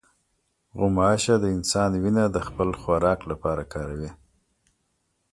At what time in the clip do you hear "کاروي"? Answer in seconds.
3.73-4.11